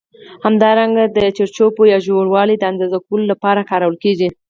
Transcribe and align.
همدارنګه 0.45 1.03
د 1.15 1.17
چوړپو 1.55 1.81
یا 1.91 1.97
ژوروالي 2.05 2.55
د 2.59 2.63
اندازه 2.71 2.97
کولو 3.05 3.25
له 3.31 3.35
پاره 3.43 3.63
کارول 3.69 3.95
کېږي. 4.03 4.29